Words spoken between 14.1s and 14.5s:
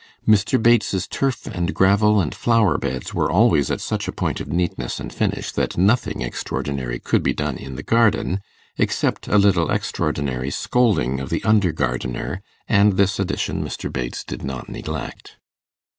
did